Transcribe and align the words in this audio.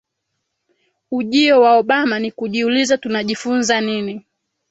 ujio 1.11 1.61
wa 1.61 1.77
Obama 1.77 2.19
ni 2.19 2.31
kujiuliza 2.31 2.97
Tunajifunza 2.97 3.81
nini 3.81 4.25